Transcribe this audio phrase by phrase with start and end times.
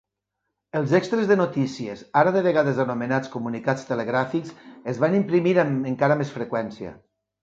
[0.77, 4.55] Els extres de "Notícies", ara de vegades anomenats comunicats telegràfics,
[4.95, 6.95] es van imprimir amb encara més freqüència.